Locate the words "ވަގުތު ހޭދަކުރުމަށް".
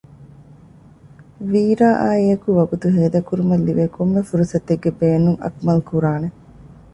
2.57-3.65